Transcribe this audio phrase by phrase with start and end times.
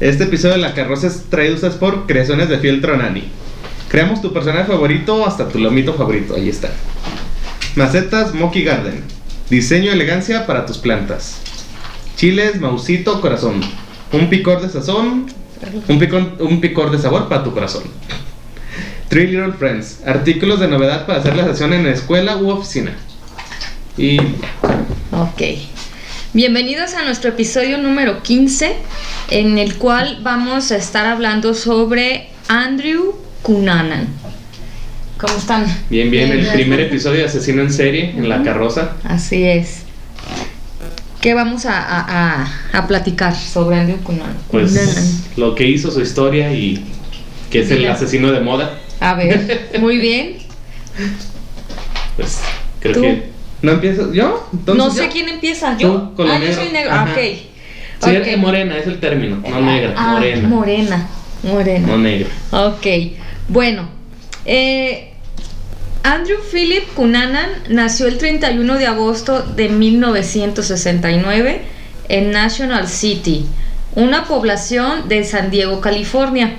[0.00, 3.24] Este episodio de La Carroza es traído ustedes por Creaciones de Fieltro Nani.
[3.88, 6.36] Creamos tu personaje favorito hasta tu lomito favorito.
[6.36, 6.70] Ahí está.
[7.74, 9.02] Macetas Monkey Garden.
[9.50, 11.40] Diseño elegancia para tus plantas.
[12.16, 13.60] Chiles Mausito Corazón.
[14.12, 15.26] Un picor de sazón.
[15.88, 17.82] Un picor de sabor para tu corazón.
[19.08, 20.02] Three Little Friends.
[20.06, 22.94] Artículos de novedad para hacer la sesión en la escuela u oficina.
[23.96, 24.18] Y
[25.10, 25.42] Ok.
[26.34, 28.74] Bienvenidos a nuestro episodio número 15,
[29.30, 34.08] en el cual vamos a estar hablando sobre Andrew Cunanan.
[35.18, 35.64] ¿Cómo están?
[35.90, 38.92] bien, bien, el primer episodio de Asesino en Serie en La Carroza.
[39.04, 39.82] Así es.
[41.20, 44.36] ¿Qué vamos a, a- a- a platicar sobre Andrew Cunanan?
[44.50, 45.04] Pues Cunanan.
[45.36, 46.84] lo que hizo su historia y
[47.50, 48.78] que es el asesino de moda.
[49.00, 50.38] A ver, muy bien.
[52.16, 52.40] Pues
[52.80, 53.00] creo Tú.
[53.02, 53.37] que.
[53.62, 54.12] ¿No empiezas?
[54.12, 54.48] ¿Yo?
[54.52, 55.10] Entonces, no sé yo.
[55.12, 55.76] quién empieza.
[55.76, 56.12] Yo.
[56.14, 56.54] con ah, yo negro.
[56.62, 56.90] soy negro.
[56.92, 57.18] Ah, ok.
[57.18, 58.26] Sí, Ok.
[58.26, 59.36] es morena, es el término.
[59.36, 60.48] No Ah, negra, ah, morena.
[60.48, 61.08] Morena.
[61.42, 61.86] Morena.
[61.86, 62.28] No negra.
[62.52, 62.86] Ok,
[63.48, 63.88] bueno.
[64.44, 65.04] eh,
[66.04, 71.60] Andrew Philip Cunanan nació el 31 de agosto de 1969
[72.08, 73.46] en National City,
[73.94, 76.54] una población de San Diego, California.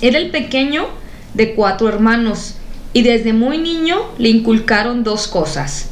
[0.00, 0.86] Era el pequeño
[1.34, 2.56] de cuatro hermanos
[2.92, 5.90] y desde muy niño le inculcaron dos cosas,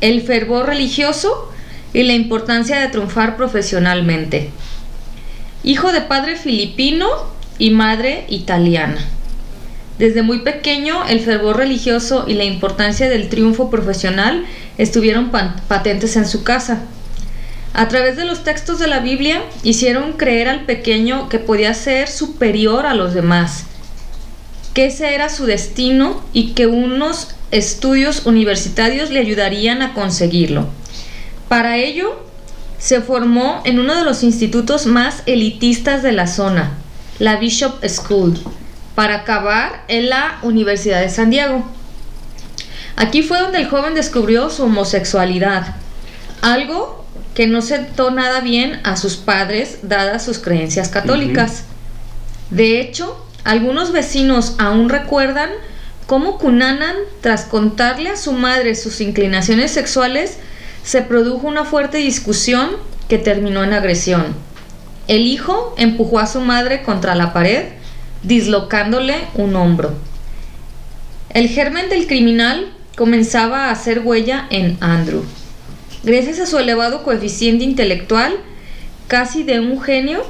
[0.00, 1.50] el fervor religioso
[1.92, 4.50] y la importancia de triunfar profesionalmente.
[5.62, 7.08] Hijo de padre filipino
[7.58, 8.98] y madre italiana.
[9.98, 14.46] Desde muy pequeño, el fervor religioso y la importancia del triunfo profesional
[14.78, 16.80] estuvieron patentes en su casa.
[17.74, 22.08] A través de los textos de la Biblia, hicieron creer al pequeño que podía ser
[22.08, 23.64] superior a los demás,
[24.72, 30.68] que ese era su destino y que unos estudios universitarios le ayudarían a conseguirlo.
[31.48, 32.24] Para ello,
[32.78, 36.78] se formó en uno de los institutos más elitistas de la zona,
[37.18, 38.38] la Bishop School,
[38.94, 41.64] para acabar en la Universidad de San Diego.
[42.96, 45.76] Aquí fue donde el joven descubrió su homosexualidad,
[46.42, 51.64] algo que no sentó nada bien a sus padres dadas sus creencias católicas.
[52.50, 55.50] De hecho, algunos vecinos aún recuerdan
[56.10, 60.38] cómo Cunanan, tras contarle a su madre sus inclinaciones sexuales,
[60.82, 62.70] se produjo una fuerte discusión
[63.08, 64.34] que terminó en agresión.
[65.06, 67.66] El hijo empujó a su madre contra la pared,
[68.24, 69.94] dislocándole un hombro.
[71.28, 75.22] El germen del criminal comenzaba a hacer huella en Andrew.
[76.02, 78.34] Gracias a su elevado coeficiente intelectual,
[79.06, 80.26] casi de un genio,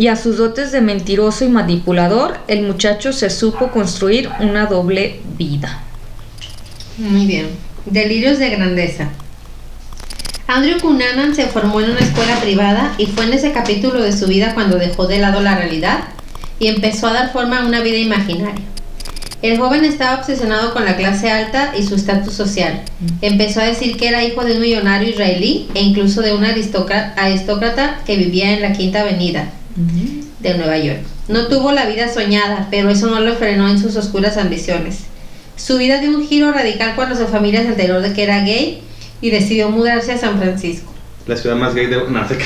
[0.00, 5.20] y a sus dotes de mentiroso y manipulador, el muchacho se supo construir una doble
[5.36, 5.82] vida.
[6.96, 7.50] Muy bien.
[7.84, 9.10] Delirios de grandeza.
[10.46, 14.26] Andrew Cunanan se formó en una escuela privada y fue en ese capítulo de su
[14.26, 15.98] vida cuando dejó de lado la realidad
[16.58, 18.64] y empezó a dar forma a una vida imaginaria.
[19.42, 22.84] El joven estaba obsesionado con la clase alta y su estatus social.
[23.20, 28.00] Empezó a decir que era hijo de un millonario israelí e incluso de un aristócrata,
[28.06, 29.52] que vivía en la Quinta Avenida
[30.40, 31.00] de Nueva York.
[31.28, 35.00] No tuvo la vida soñada, pero eso no lo frenó en sus oscuras ambiciones.
[35.56, 38.82] Su vida dio un giro radical cuando su familia se enteró de que era gay
[39.20, 40.92] y decidió mudarse a San Francisco.
[41.26, 41.96] La ciudad más gay de.
[42.08, 42.44] No, se ca-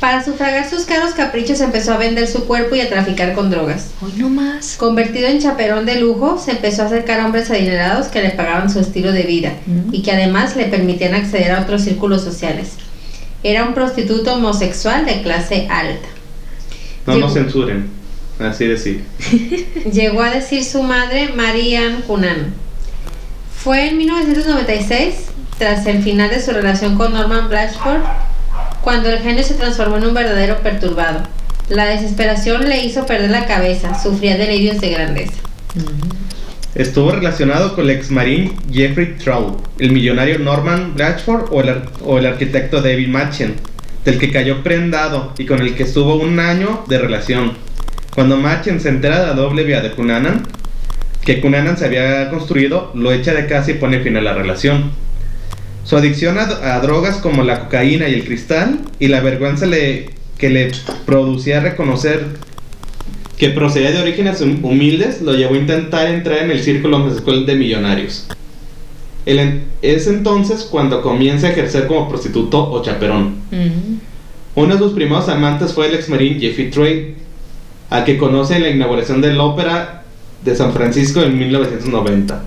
[0.00, 3.88] Para sufragar sus caros caprichos empezó a vender su cuerpo y a traficar con drogas.
[4.00, 4.76] Hoy no más.
[4.78, 8.70] Convertido en chaperón de lujo, se empezó a acercar a hombres adinerados que le pagaban
[8.70, 9.94] su estilo de vida Mm.
[9.94, 12.70] y que además le permitían acceder a otros círculos sociales.
[13.42, 16.08] Era un prostituto homosexual de clase alta.
[17.06, 17.88] No Llegó- nos censuren.
[18.38, 19.04] Así decir.
[19.92, 22.54] Llegó a decir su madre, Marianne Cunan.
[23.62, 25.14] Fue en 1996,
[25.58, 28.00] tras el final de su relación con Norman Blatchford,
[28.82, 31.20] cuando el genio se transformó en un verdadero perturbado.
[31.68, 35.34] La desesperación le hizo perder la cabeza, sufría delirios de grandeza.
[36.74, 42.80] Estuvo relacionado con el ex marín Jeffrey Trout, el millonario Norman Blatchford o el, arquitecto
[42.80, 43.56] David Machen,
[44.04, 47.54] del que cayó prendado y con el que estuvo un año de relación.
[48.14, 50.46] Cuando Machen se entera de la doble vía de Cunanan,
[51.24, 54.92] que Cunanan se había construido, lo echa de casa y pone fin a la relación.
[55.82, 60.70] Su adicción a, drogas como la cocaína y el cristal y la vergüenza que le
[61.04, 62.26] producía reconocer
[63.40, 67.46] que procedía de orígenes hum- humildes, lo llevó a intentar entrar en el círculo homosexual
[67.46, 68.26] de millonarios.
[69.24, 73.36] El es entonces cuando comienza a ejercer como prostituto o chaperón.
[74.56, 77.14] Uno de sus primeros amantes fue el ex marín Jeffrey Trey,
[77.88, 80.02] a que conoce en la inauguración de la ópera
[80.44, 82.44] de San Francisco en 1990.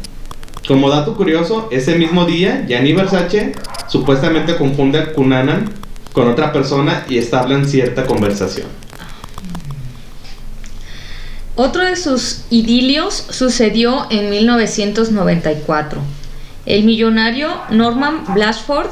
[0.68, 3.54] Como dato curioso, ese mismo día, Gianni Versace
[3.88, 5.72] supuestamente confunde a Cunanan
[6.12, 8.83] con otra persona y establecen cierta conversación.
[11.56, 16.02] Otro de sus idilios sucedió en 1994.
[16.66, 18.90] El millonario Norman Blatchford,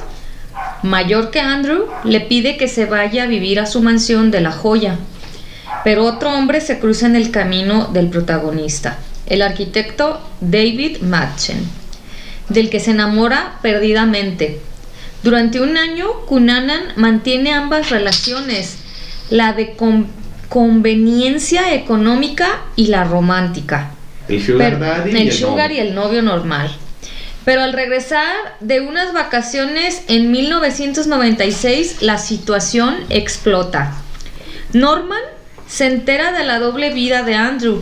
[0.83, 4.51] mayor que Andrew, le pide que se vaya a vivir a su mansión de La
[4.51, 4.97] Joya.
[5.83, 11.67] Pero otro hombre se cruza en el camino del protagonista, el arquitecto David Madsen,
[12.49, 14.59] del que se enamora perdidamente.
[15.23, 18.75] Durante un año, Cunanan mantiene ambas relaciones,
[19.31, 19.73] la de
[20.51, 23.91] conveniencia económica y la romántica.
[24.27, 25.77] El sugar daddy el y el sugar novio.
[25.77, 26.69] y el novio normal.
[27.45, 33.93] Pero al regresar de unas vacaciones en 1996, la situación explota.
[34.73, 35.21] Norman
[35.67, 37.81] se entera de la doble vida de Andrew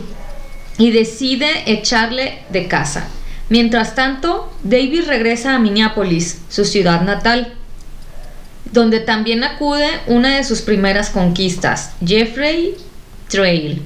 [0.78, 3.08] y decide echarle de casa.
[3.48, 7.52] Mientras tanto, David regresa a Minneapolis, su ciudad natal,
[8.72, 12.76] donde también acude una de sus primeras conquistas, Jeffrey
[13.28, 13.82] Trail.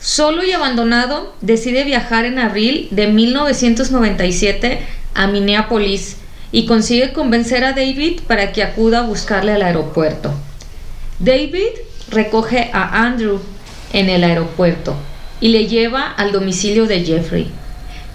[0.00, 4.80] Solo y abandonado, decide viajar en abril de 1997
[5.14, 6.16] a Minneapolis
[6.52, 10.32] y consigue convencer a David para que acuda a buscarle al aeropuerto.
[11.18, 11.70] David
[12.10, 13.40] recoge a Andrew
[13.92, 14.94] en el aeropuerto
[15.40, 17.50] y le lleva al domicilio de Jeffrey.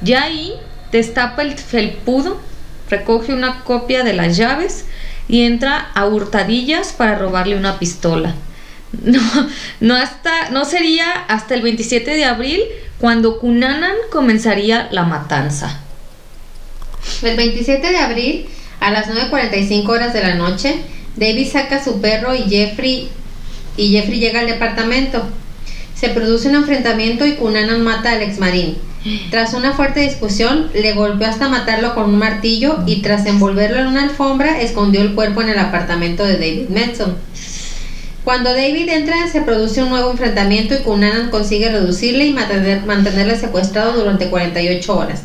[0.01, 0.53] Ya ahí
[0.91, 2.39] destapa el felpudo,
[2.89, 4.85] recoge una copia de las llaves
[5.27, 8.35] y entra a hurtadillas para robarle una pistola.
[9.01, 9.19] No,
[9.79, 12.61] no, hasta, no sería hasta el 27 de abril
[12.99, 15.81] cuando Cunanan comenzaría la matanza.
[17.23, 18.49] El 27 de abril,
[18.79, 20.81] a las 9.45 horas de la noche,
[21.15, 23.09] David saca su perro y Jeffrey,
[23.77, 25.23] y Jeffrey llega al departamento.
[25.95, 28.77] Se produce un enfrentamiento y Cunanan mata al exmarín.
[29.31, 33.87] Tras una fuerte discusión, le golpeó hasta matarlo con un martillo y tras envolverlo en
[33.87, 37.17] una alfombra, escondió el cuerpo en el apartamento de David Manson.
[38.23, 43.37] Cuando David entra, se produce un nuevo enfrentamiento y Cunanan consigue reducirle y mantener- mantenerle
[43.37, 45.23] secuestrado durante 48 horas.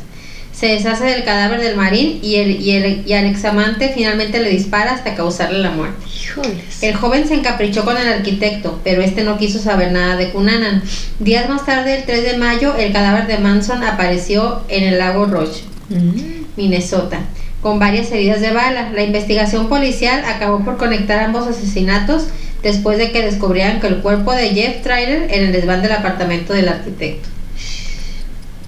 [0.58, 4.50] Se deshace del cadáver del marín y, el, y, el- y al examante finalmente le
[4.50, 6.05] dispara hasta causarle la muerte.
[6.20, 6.82] Híjoles.
[6.82, 10.82] El joven se encaprichó con el arquitecto, pero este no quiso saber nada de Cunanan.
[11.20, 15.26] Días más tarde, el 3 de mayo, el cadáver de Manson apareció en el lago
[15.26, 16.44] Roche, Mm.
[16.56, 17.20] Minnesota,
[17.62, 18.90] con varias heridas de bala.
[18.93, 22.25] La investigación policial acabó por conectar ambos asesinatos
[22.64, 26.52] después de que descubrieran que el cuerpo de Jeff Trailer en el desván del apartamento
[26.52, 27.29] del arquitecto.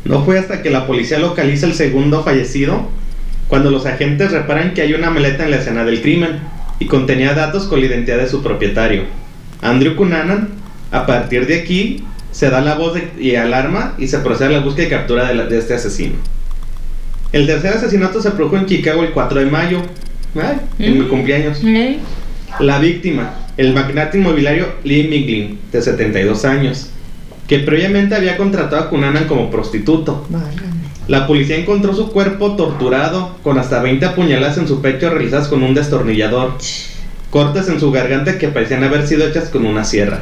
[0.05, 2.89] No fue hasta que la policía localiza el segundo fallecido
[3.49, 6.39] cuando los agentes reparan que hay una maleta en la escena del crimen
[6.79, 9.03] y contenía datos con la identidad de su propietario.
[9.61, 10.49] Andrew Cunanan,
[10.91, 14.59] a partir de aquí, se da la voz de- y alarma y se procede a
[14.59, 16.15] la búsqueda y captura de, la- de este asesino.
[17.33, 19.83] El tercer asesinato se produjo en Chicago el 4 de mayo,
[20.37, 21.09] ay, en mi Mm.
[21.09, 21.61] cumpleaños.
[21.65, 21.99] ¿Eh?
[22.61, 26.91] La víctima, el magnate inmobiliario Lee Miglin, de 72 años,
[27.51, 30.25] que previamente había contratado a Cunanan como prostituto.
[31.09, 35.65] La policía encontró su cuerpo torturado, con hasta 20 apuñaladas en su pecho realizadas con
[35.65, 36.53] un destornillador,
[37.29, 40.21] cortes en su garganta que parecían haber sido hechas con una sierra.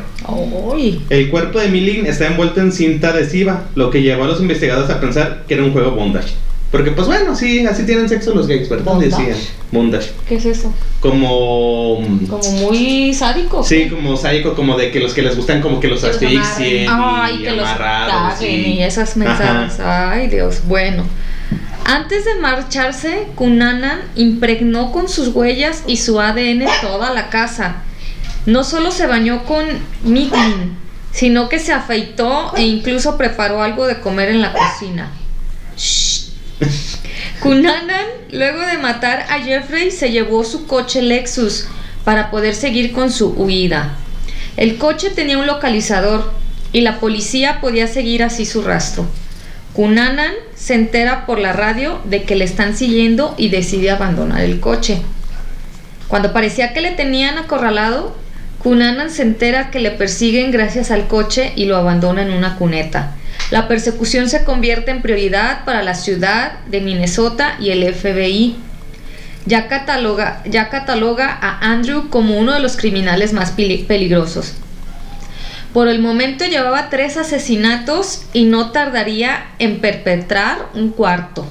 [1.10, 4.88] El cuerpo de Milling está envuelto en cinta adhesiva, lo que llevó a los investigadores
[4.88, 6.32] a pensar que era un juego bondage.
[6.70, 8.84] Porque pues bueno, sí, así tienen sexo los gays, ¿verdad?
[8.84, 9.10] ¿Bondage?
[9.26, 9.38] Decían,
[9.72, 10.10] bondage.
[10.28, 10.72] ¿Qué es eso?
[11.00, 11.98] Como...
[12.28, 13.64] Como muy sádico.
[13.64, 16.86] Sí, como sádico, como de que los que les gustan como que los los asfixien
[16.90, 19.80] Ay, y que los amarrados caguen y- y esas mensajes.
[19.80, 21.04] Ay, Dios, bueno.
[21.86, 27.76] Antes de marcharse, Cunanan impregnó con sus huellas y su ADN toda la casa.
[28.44, 29.64] No solo se bañó con
[30.02, 30.76] Miglin,
[31.12, 35.10] sino que se afeitó e incluso preparó algo de comer en la cocina.
[35.78, 36.07] Shh.
[37.40, 41.68] Cunanan, luego de matar a Jeffrey, se llevó su coche Lexus
[42.04, 43.94] para poder seguir con su huida.
[44.56, 46.32] El coche tenía un localizador
[46.72, 49.06] y la policía podía seguir así su rastro.
[49.72, 54.58] Cunanan se entera por la radio de que le están siguiendo y decide abandonar el
[54.58, 55.00] coche.
[56.08, 58.16] Cuando parecía que le tenían acorralado,
[58.64, 63.14] Cunanan se entera que le persiguen gracias al coche y lo abandona en una cuneta.
[63.50, 68.56] La persecución se convierte en prioridad para la ciudad de Minnesota y el FBI.
[69.46, 74.54] Ya cataloga, ya cataloga a Andrew como uno de los criminales más peli- peligrosos.
[75.72, 81.46] Por el momento llevaba tres asesinatos y no tardaría en perpetrar un cuarto.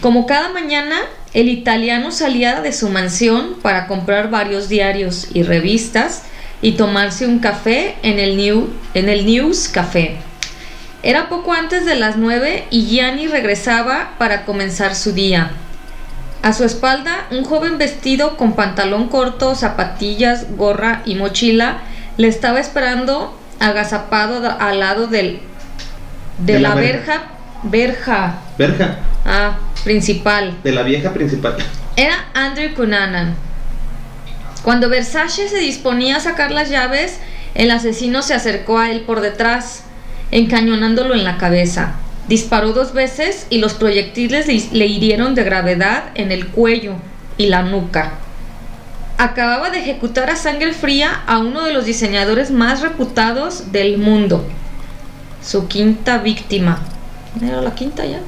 [0.00, 0.96] Como cada mañana,
[1.34, 6.22] el italiano salía de su mansión para comprar varios diarios y revistas
[6.62, 10.16] y tomarse un café en el, New, en el News Café.
[11.02, 15.50] Era poco antes de las nueve y Gianni regresaba para comenzar su día.
[16.42, 21.78] A su espalda, un joven vestido con pantalón corto, zapatillas, gorra y mochila
[22.16, 25.40] le estaba esperando agazapado al lado del,
[26.38, 27.22] de, De la, la verja,
[27.62, 30.56] verja, Verja, ah, principal.
[30.62, 31.56] de la vieja principal.
[31.96, 33.34] Era Andrew Cunanan.
[34.62, 37.18] Cuando Versace se disponía a sacar las llaves,
[37.54, 39.84] el asesino se acercó a él por detrás,
[40.32, 41.92] encañonándolo en la cabeza.
[42.28, 46.94] Disparó dos veces y los proyectiles le- hirieron de gravedad en el cuello
[47.38, 48.14] y la nuca.
[49.18, 54.44] Acababa de ejecutar a sangre fría a uno de los diseñadores más reputados del mundo.
[55.44, 56.80] Su quinta víctima.
[57.40, 58.20] ¿Era la quinta ya?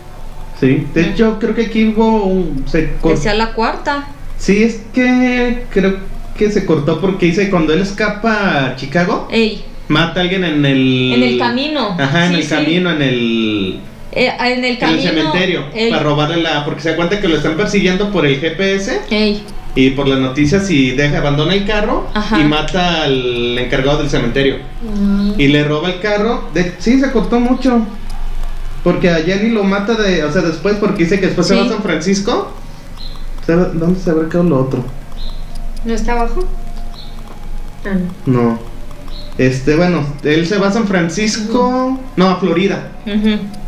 [0.60, 2.64] Sí, de hecho creo que aquí hubo un...
[2.68, 4.06] Se cor- Decía la cuarta.
[4.38, 5.96] Sí, es que creo
[6.36, 10.64] que se cortó porque dice cuando él escapa a Chicago, Ey, mata a alguien en
[10.64, 11.12] el...
[11.14, 11.96] En el camino.
[11.98, 12.48] Ajá, en Sí, el sí.
[12.48, 13.80] camino, en el...
[14.12, 15.02] Eh, en el En el camino.
[15.02, 16.64] cementerio, Ey, para robarle la...
[16.64, 19.42] Porque se da cuenta que lo están persiguiendo por el GPS ey,
[19.74, 22.38] y por las noticias y deja, abandona el carro Ajá.
[22.40, 24.58] y mata al encargado del cementerio.
[24.82, 25.32] Mm.
[25.40, 26.48] Y le roba el carro.
[26.54, 27.84] De, sí, se cortó mucho.
[28.84, 31.62] Porque a Jenny lo mata de, o sea, después porque dice que después se va
[31.64, 32.52] a San Francisco.
[33.46, 34.84] ¿Sabe- ¿Dónde se habrá quedado lo otro?
[35.84, 36.44] ¿No está abajo?
[37.84, 37.94] Ah,
[38.26, 38.42] no.
[38.42, 38.73] No.
[39.36, 42.92] Este, bueno, él se va a San Francisco, no, a Florida.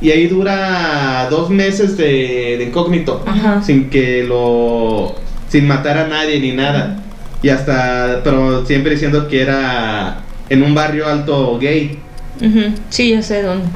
[0.01, 3.25] Y ahí dura dos meses de, de incógnito.
[3.65, 5.15] Sin que lo.
[5.49, 7.03] Sin matar a nadie ni nada.
[7.43, 8.21] Y hasta.
[8.23, 11.99] Pero siempre diciendo que era en un barrio alto gay.
[12.41, 13.67] ujú, Sí, ya sé dónde.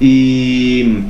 [0.00, 1.00] Y.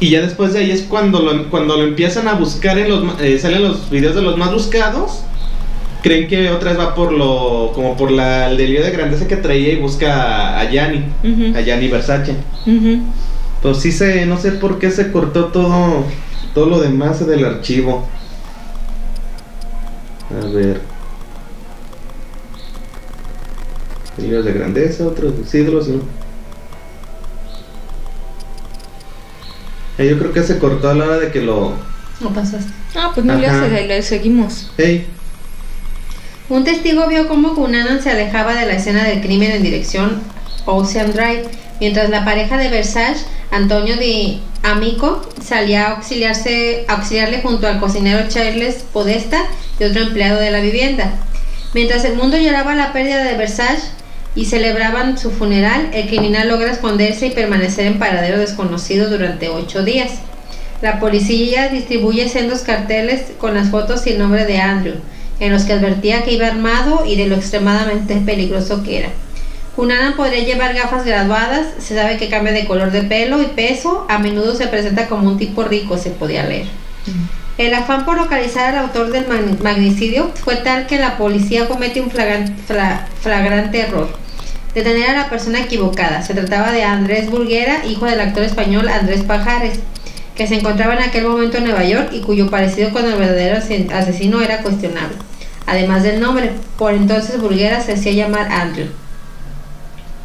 [0.00, 3.20] Y ya después de ahí es cuando lo, cuando lo empiezan a buscar en los.
[3.20, 5.24] eh, salen los videos de los más buscados.
[6.02, 7.70] Creen que otra vez va por lo.
[7.74, 11.04] como por la, el delirio de grandeza que traía y busca a Yanni.
[11.54, 12.34] A Yanni Versace.
[12.66, 13.02] ujú.
[13.62, 14.26] Pues sí se.
[14.26, 16.04] no sé por qué se cortó todo.
[16.54, 18.08] todo lo demás del archivo.
[20.30, 20.80] A ver.
[24.16, 26.00] Delirios de grandeza, otros siglos, ¿no?
[29.98, 31.72] Eh, yo creo que se cortó a la hora de que lo.
[32.20, 32.72] No pasaste.
[32.94, 34.70] Ah, pues no hace, le seguimos.
[34.76, 35.06] Ey,
[36.52, 40.22] Un testigo vio cómo Cunanan se alejaba de la escena del crimen en dirección
[40.66, 41.44] Ocean Drive,
[41.80, 48.84] mientras la pareja de Versace, Antonio Di Amico, salía a auxiliarle junto al cocinero Charles
[48.92, 49.46] Podesta
[49.80, 51.12] y otro empleado de la vivienda.
[51.72, 53.88] Mientras el mundo lloraba la pérdida de Versace
[54.34, 59.84] y celebraban su funeral, el criminal logra esconderse y permanecer en paradero desconocido durante ocho
[59.84, 60.18] días.
[60.82, 64.96] La policía distribuye sendos carteles con las fotos y el nombre de Andrew,
[65.40, 69.08] en los que advertía que iba armado y de lo extremadamente peligroso que era.
[69.76, 74.06] Cunanan podría llevar gafas graduadas, se sabe que cambia de color de pelo y peso,
[74.08, 76.66] a menudo se presenta como un tipo rico, se podía leer.
[77.58, 82.00] El afán por localizar al autor del mag- magnicidio fue tal que la policía comete
[82.00, 84.08] un flagrante error.
[84.74, 86.22] Detener a la persona equivocada.
[86.22, 89.80] Se trataba de Andrés Burguera, hijo del actor español Andrés Pajares,
[90.36, 93.58] que se encontraba en aquel momento en Nueva York y cuyo parecido con el verdadero
[93.58, 95.16] ase- asesino era cuestionable.
[95.66, 98.86] Además del nombre, por entonces Burguera se hacía llamar Andrew.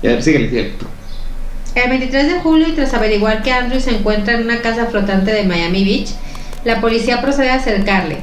[0.01, 0.71] ya, síguele, síguele.
[1.75, 5.31] El 23 de julio, y tras averiguar que Andrew se encuentra en una casa flotante
[5.31, 6.09] de Miami Beach,
[6.63, 8.17] la policía procede a acercarle.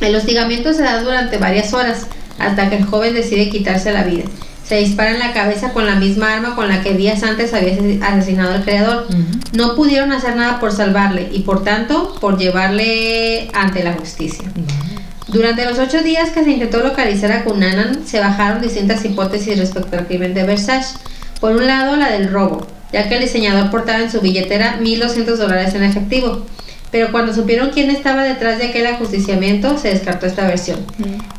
[0.00, 2.06] El hostigamiento se da durante varias horas,
[2.38, 4.24] hasta que el joven decide quitarse la vida.
[4.70, 7.72] Se dispara en la cabeza con la misma arma con la que días antes había
[7.74, 9.08] ase- asesinado al creador.
[9.52, 14.44] No pudieron hacer nada por salvarle y por tanto por llevarle ante la justicia.
[15.26, 19.98] Durante los ocho días que se intentó localizar a Cunanan, se bajaron distintas hipótesis respecto
[19.98, 20.98] al crimen de Versace.
[21.40, 25.34] Por un lado, la del robo, ya que el diseñador portaba en su billetera 1.200
[25.36, 26.46] dólares en efectivo.
[26.90, 30.80] Pero cuando supieron quién estaba detrás de aquel ajusticiamiento, se descartó esta versión.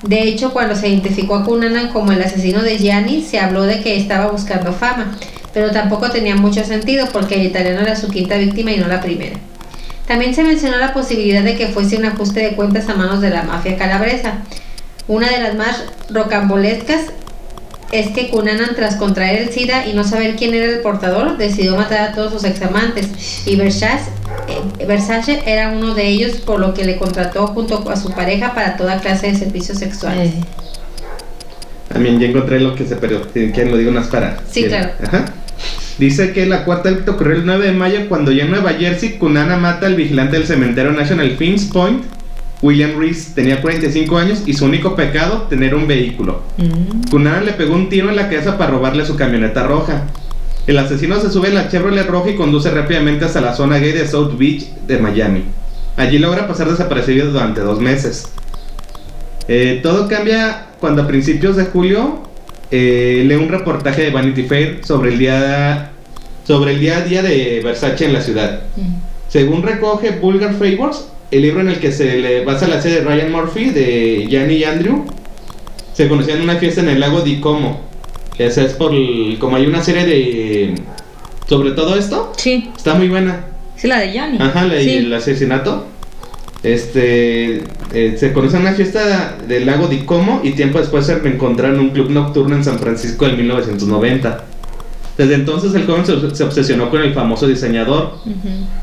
[0.04, 3.82] De hecho, cuando se identificó a Cunanan como el asesino de Gianni, se habló de
[3.82, 5.18] que estaba buscando fama,
[5.54, 9.02] pero tampoco tenía mucho sentido porque el italiano era su quinta víctima y no la
[9.02, 9.38] primera.
[10.08, 13.30] También se mencionó la posibilidad de que fuese un ajuste de cuentas a manos de
[13.30, 14.40] la mafia calabresa.
[15.08, 17.12] Una de las más rocambolescas
[17.92, 21.76] es que Cunanan, tras contraer el SIDA y no saber quién era el portador, decidió
[21.76, 23.08] matar a todos sus examantes.
[23.46, 24.10] Y Versace,
[24.80, 28.54] eh, Versace era uno de ellos, por lo que le contrató junto a su pareja
[28.54, 30.34] para toda clase de servicios sexuales.
[30.34, 30.44] Eh,
[31.92, 33.22] También ya encontré lo que se perdió.
[33.32, 34.40] ¿Quieren lo digo unas para?
[34.50, 34.92] Sí, claro.
[35.04, 35.26] Ajá.
[35.98, 39.58] Dice que la cuarta ocurrió el 9 de mayo cuando ya en Nueva Jersey Kunana
[39.58, 42.04] mata al vigilante del cementerio National Finns Point.
[42.62, 46.42] William Reese tenía 45 años y su único pecado, tener un vehículo.
[46.58, 50.04] mm, le pegó un tiro en la cabeza para robarle su camioneta roja.
[50.68, 53.94] El asesino se sube a la Chevrolet roja y conduce rápidamente hasta la zona gay
[53.94, 55.44] de South Beach de Miami.
[55.98, 58.32] Allí logra pasar desapercibido durante dos meses.
[59.48, 62.22] Eh, todo cambia cuando a principios de julio
[62.70, 65.92] eh, lee un reportaje de Vanity Fair sobre el día
[66.46, 68.62] sobre el día a día de Versace en la ciudad.
[69.30, 73.04] Según recoge Vulgar Favors, el libro en el que se le basa la serie de
[73.06, 75.06] Ryan Murphy de Gianni y Andrew,
[75.94, 77.82] se conocían en una fiesta en el lago Di Como.
[78.38, 80.76] Esa es por el- como hay una serie de
[81.48, 83.46] sobre todo esto, Sí, está muy buena.
[83.76, 84.38] sí, la de Yanni.
[84.40, 84.90] Ajá, la- sí.
[84.90, 85.88] el asesinato.
[86.64, 91.16] Este eh, se conoce en una fiesta del lago Di Como y tiempo después se
[91.18, 94.44] reencontraron en un club nocturno en San Francisco en 1990.
[95.18, 98.18] Desde entonces el joven se, se obsesionó con el famoso diseñador,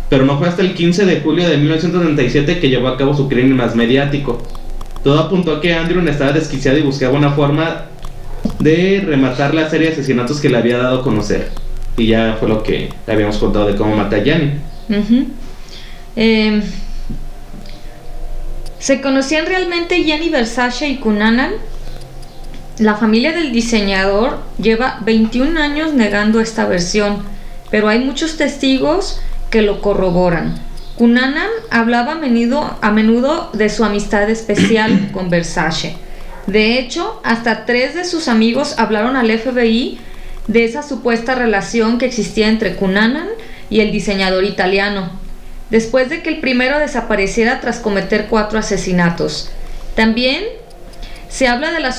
[0.09, 3.29] pero no fue hasta el 15 de julio de 1937 que llevó a cabo su
[3.29, 4.41] crimen más mediático.
[5.03, 7.87] Todo apuntó a que Andrew estaba desquiciado y buscaba una forma
[8.59, 11.51] de rematar la serie de asesinatos que le había dado a conocer.
[11.97, 14.61] Y ya fue lo que le habíamos contado de cómo mata a.
[14.89, 15.27] Ujú.
[16.17, 16.63] Eh,
[18.79, 21.53] ¿Se conocían realmente Gianni Versace y Cunanan?
[22.79, 27.25] La familia del diseñador lleva 21 años negando esta versión,
[27.73, 30.55] pero hay muchos testigos que lo corroboran.
[30.95, 35.97] Cunanan hablaba a menudo, a menudo de su amistad especial con Versace.
[36.47, 39.99] De hecho, hasta tres de sus amigos hablaron al FBI
[40.47, 43.29] de esa supuesta relación que existía entre Cunanan
[43.71, 45.11] y el diseñador italiano,
[45.71, 49.51] después de que el primero desapareciera tras cometer cuatro asesinatos.
[49.97, 50.45] También
[51.29, 51.99] se habla de las,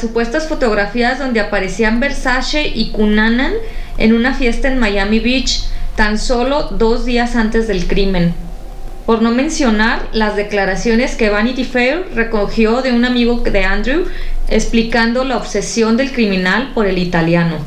[0.00, 3.52] supuestas fotografías donde aparecían Versace y Cunanan
[3.98, 5.64] en una fiesta en Miami Beach,
[5.94, 8.34] tan solo dos días antes del crimen.
[9.04, 14.06] Por no mencionar las declaraciones que Vanity Fair recogió de un amigo de Andrew
[14.48, 17.58] explicando la obsesión del criminal por el italiano.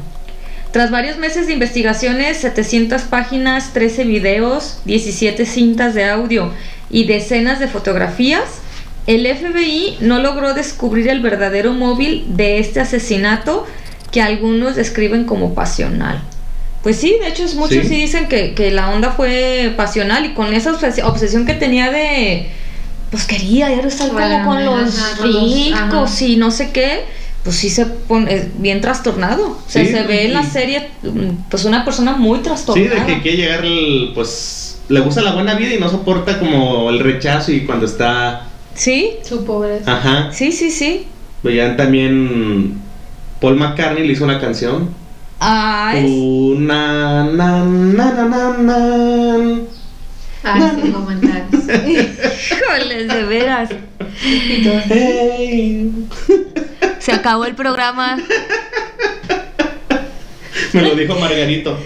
[0.72, 6.54] Tras varios meses de investigaciones, 700 páginas, 13 videos, 17 cintas de audio
[6.92, 8.62] y decenas de fotografías,
[9.08, 13.66] el FBI no logró descubrir el verdadero móvil de este asesinato
[14.12, 16.22] que algunos describen como pasional.
[16.84, 17.90] Pues sí, de hecho muchos Sí.
[17.90, 21.92] sí, dicen que, que la onda fue pasional y con esa obses- obsesión que tenía
[21.92, 22.48] de,
[23.12, 26.72] pues quería ya estar como Bueno, con los ajá, con los- ricos y no sé
[26.72, 27.02] qué,
[27.44, 29.60] pues sí se pone eh, bien trastornado.
[29.66, 30.90] O sea, Sí, se ve en la serie
[31.50, 33.06] pues una persona muy Sí, trastornada.
[33.06, 36.90] de que quiere llegar, el- pues, le gusta la buena vida y no soporta como
[36.90, 38.48] el rechazo y cuando está,
[38.80, 39.98] Sí, Su pobreza.
[39.98, 40.32] ajá.
[40.32, 41.06] sí, sí, sí.
[41.44, 42.82] Veían también,
[43.42, 44.94] Paul McCartney le hizo una canción.
[45.42, 49.60] Ah, es- Una, na, na, na, na, na.
[50.46, 51.64] Ah, sin comentarios.
[51.88, 53.70] híjoles, de veras.
[54.24, 54.80] Y todo.
[54.88, 55.92] Hey.
[57.00, 58.18] Se acabó el programa.
[60.74, 61.78] Me lo dijo Margarito.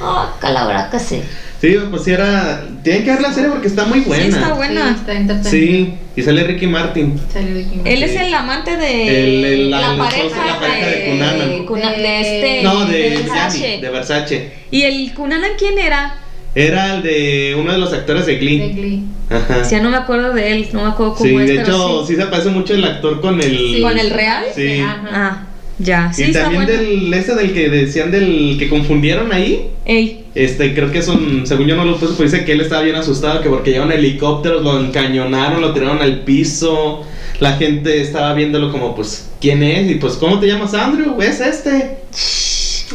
[0.00, 1.22] Ah, calabra que sí.
[1.66, 2.64] Sí, pues sí era.
[2.82, 4.22] Tienen que ver la serie porque está muy buena.
[4.24, 4.90] Sí, está Sí, buena.
[4.90, 5.50] está entretenida.
[5.50, 7.20] Sí, y sale Ricky Martin.
[7.32, 8.04] Salió Ricky Él Sí.
[8.04, 11.66] es el amante de El- el- la, el pareja de la pareja de Cunanan.
[11.66, 13.58] Cuna- de este No, de Versace.
[13.58, 14.52] Gianni, de Versace.
[14.70, 16.14] ¿Y el Cunanan quién era?
[16.54, 18.72] Era el de uno de los actores de de Glee.
[18.72, 19.02] Glee.
[19.28, 19.64] Ajá.
[19.64, 21.62] Si ya no me acuerdo de él, no me acuerdo cómo Sí, es, de pero
[21.66, 22.14] hecho, sí.
[22.14, 22.20] sí.
[22.20, 23.58] se parece mucho el actor con el.
[23.58, 23.80] Sí.
[23.82, 24.44] ¿Con el real?
[24.54, 24.80] Sí.
[24.80, 25.02] Ajá.
[25.12, 25.42] Ah,
[25.78, 26.80] ya, sí y está también bueno.
[26.80, 29.70] del ese del que decían del que confundieron ahí.
[29.84, 32.82] Ey, Este, creo que son, según yo no lo puse, pues dice que él estaba
[32.82, 37.04] bien asustado, que porque llegaron helicópteros, lo encañonaron, lo tiraron al piso.
[37.40, 39.90] La gente estaba viéndolo como, pues, ¿quién es?
[39.90, 41.20] Y pues, ¿cómo te llamas, Andrew?
[41.20, 41.98] Es este.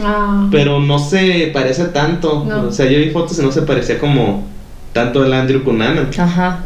[0.04, 0.48] Ah.
[0.52, 2.46] Pero no se parece tanto.
[2.48, 2.68] No.
[2.68, 4.48] O sea, yo vi fotos y no se parecía como
[4.94, 6.10] tanto el Andrew Cunanan.
[6.18, 6.66] ajá.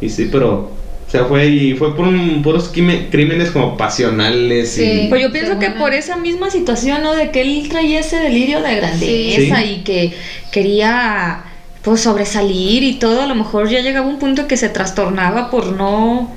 [0.00, 0.70] Y sí, pero.
[1.16, 5.04] O sea, fue y fue por un, puros crímenes como pasionales Sí.
[5.04, 5.08] y.
[5.08, 7.14] Pues yo pienso que por esa misma situación, ¿no?
[7.14, 9.70] De que él traía ese delirio de grandeza Sí.
[9.70, 10.12] y que
[10.52, 11.42] quería
[11.82, 15.66] pues sobresalir y todo, a lo mejor ya llegaba un punto que se trastornaba por
[15.72, 16.32] no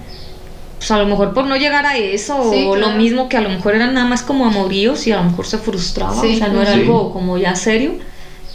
[0.77, 3.41] pues a lo mejor por no llegar a eso Sí, o lo mismo que a
[3.41, 6.37] lo mejor eran nada más como amoríos y a lo mejor se frustraba, Sí, o
[6.37, 6.79] sea, no era sí.
[6.81, 7.95] algo como ya serio.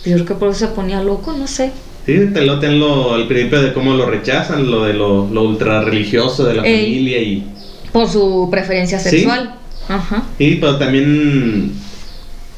[0.07, 1.73] Yo creo que por eso se ponía loco, no sé.
[2.07, 5.81] Sí, te lo tenlo al principio de cómo lo rechazan, lo de lo, lo ultra
[5.83, 6.85] religioso de la Ey.
[6.87, 7.45] familia y.
[7.93, 9.11] Por su preferencia Sí.
[9.11, 9.55] sexual.
[9.89, 10.25] Ajá.
[10.39, 11.73] Y pero también.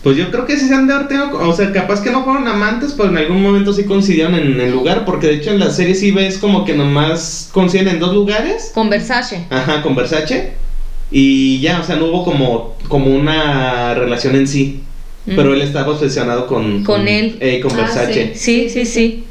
[0.02, 1.30] Pues yo creo que sí se han de haber tenido.
[1.48, 4.70] O sea, capaz que no fueron amantes, pero en algún momento sí coincidieron en el
[4.72, 5.04] lugar.
[5.04, 8.70] Porque de hecho en la serie sí ves como que nomás coinciden en dos lugares.
[8.74, 9.46] Con Versace.
[9.50, 10.52] Ajá, con Versace.
[11.10, 14.80] Y ya, o sea, no hubo como, como una relación en sí.
[15.24, 15.54] Pero Mm.
[15.54, 16.84] él estaba obsesionado con.
[16.84, 17.36] Con él.
[17.40, 18.32] eh, con Ah, Versace.
[18.36, 18.86] Sí, sí, sí.
[18.86, 19.24] Sí.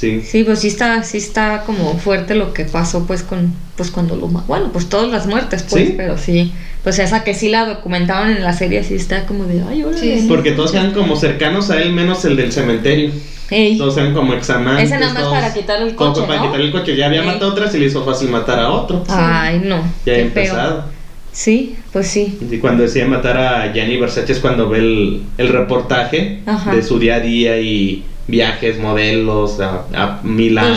[0.00, 4.16] Sí, pues sí está, sí está como fuerte lo que pasó pues con, pues cuando
[4.16, 5.94] lo ma- bueno, pues todas las muertes, pues, Sí.
[5.96, 9.62] pero sí, pues esa que sí la documentaban en la serie sí está como de
[9.68, 10.00] ay, órale.
[10.00, 10.26] Sí, sí.
[10.28, 13.10] Porque todos eran como cercanos a él, menos el del cementerio.
[13.50, 14.84] Ey, Todos eran como examantes.
[14.86, 16.46] Ese nada más todos- para quitar el coche, para ¿no?
[16.46, 16.96] quitar el coche.
[16.96, 17.26] Ya había Ey.
[17.26, 19.02] matado a otras y le hizo fácil matar a otro.
[19.08, 19.76] Ay, no.
[20.06, 20.22] ya había feo.
[20.26, 20.84] empezado.
[21.32, 22.38] Sí, pues sí.
[22.50, 26.74] Y cuando decía matar a Gianni Versace es cuando ve el, el reportaje Ajá.
[26.74, 30.76] de su día a día y viajes, modelos a, a Milán.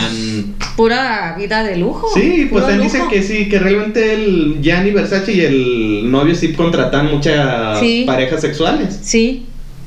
[0.57, 2.07] Pues, pura vida de lujo.
[2.13, 6.53] sí, pues él dice que sí, que realmente el Gianni Versace y el novio sí
[6.53, 8.03] contratan muchas Sí.
[8.07, 8.99] parejas sexuales.
[9.03, 9.45] Sí,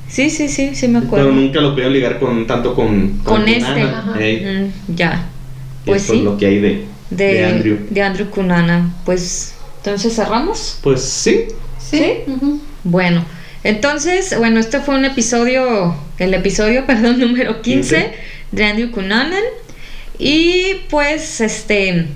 [0.09, 1.27] sí, sí, sí, sí me acuerdo.
[1.27, 3.61] Pero nunca lo pudieron ligar con tanto con, Con este.
[3.64, 3.95] Cunanan.
[3.95, 4.12] Ajá.
[4.21, 5.25] Mm, ya.
[5.85, 6.25] Pues eso es sí.
[6.25, 7.79] lo que hay de, De, de Andrew.
[7.90, 8.95] de Andrew Cunanan.
[9.05, 10.79] Pues, entonces cerramos.
[10.83, 11.47] Pues sí,
[11.79, 12.03] Sí.
[12.83, 13.25] Bueno,
[13.62, 18.12] entonces, bueno, este fue un episodio, el episodio, perdón, número 15 15.
[18.52, 19.42] de Andrew Cunanan.
[20.18, 22.07] Y pues, este,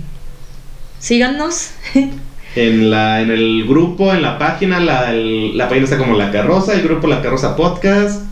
[0.99, 1.71] síganos.
[2.57, 6.33] En, la, en el grupo, en la página, la, el- la página está como La
[6.33, 8.23] Carroza, el grupo La Carroza Podcast.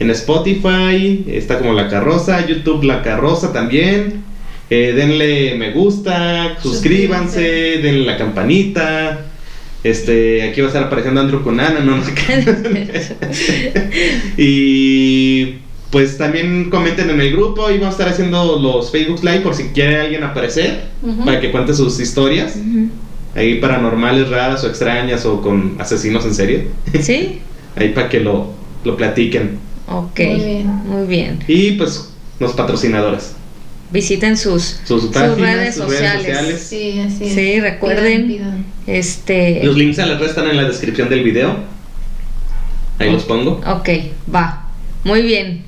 [0.00, 4.24] En Spotify está como La Carroza, YouTube La Carroza también.
[4.68, 7.82] Eh, denle me gusta, suscríbanse, Suscríbanse.
[7.82, 9.26] denle la campanita.
[9.84, 12.02] Este, aquí va a estar apareciendo Andrew con Ana, no, no
[14.36, 15.56] y
[15.90, 19.54] pues también comenten en el grupo y vamos a estar haciendo los Facebook Live por
[19.54, 20.84] si quiere alguien aparecer
[21.24, 22.56] para que cuente sus historias
[23.34, 26.68] ahí paranormales, raras o extrañas o con asesinos en serie.
[27.00, 27.40] ¿Sí?
[27.76, 28.50] Ahí para que lo,
[28.84, 29.52] lo platiquen.
[29.88, 30.20] Ok.
[30.20, 30.66] Muy bien.
[30.84, 31.38] Muy bien.
[31.48, 33.32] Y pues los patrocinadores.
[33.90, 36.26] Visiten sus, Sus páginas, redes sus redes sociales.
[36.26, 36.66] sociales.
[36.68, 37.34] Sí, así es.
[37.34, 38.26] Sí, recuerden.
[38.26, 38.61] Pidan, pidan.
[38.86, 39.62] Este.
[39.64, 41.56] Los links a las redes están en la descripción del video.
[42.98, 43.60] Ahí los pongo.
[43.66, 43.88] Ok,
[44.32, 44.66] va.
[45.04, 45.64] Muy bien.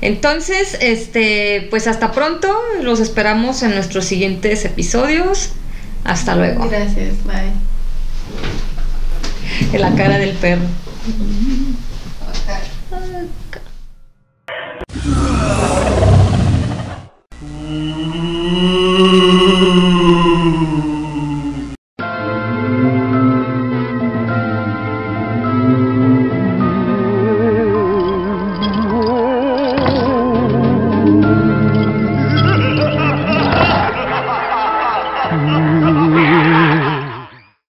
[0.00, 2.54] Entonces, este, pues hasta pronto.
[2.82, 5.52] Los esperamos en nuestros siguientes episodios.
[6.04, 6.68] Hasta luego.
[6.68, 7.52] Gracias, bye.
[9.72, 10.62] En la cara del perro.
[15.00, 15.28] Okay.